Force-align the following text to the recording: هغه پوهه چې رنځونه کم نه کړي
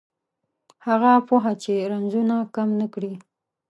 هغه 0.87 1.11
پوهه 1.27 1.53
چې 1.63 1.73
رنځونه 1.91 2.35
کم 2.55 2.69
نه 2.79 2.87
کړي 2.93 3.13